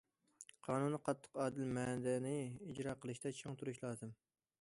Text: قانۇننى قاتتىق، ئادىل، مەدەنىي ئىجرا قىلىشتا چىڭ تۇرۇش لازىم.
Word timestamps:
قانۇننى 0.67 0.99
قاتتىق، 1.09 1.37
ئادىل، 1.43 1.67
مەدەنىي 1.75 2.41
ئىجرا 2.69 2.95
قىلىشتا 3.05 3.33
چىڭ 3.41 3.59
تۇرۇش 3.61 3.83
لازىم. 3.85 4.17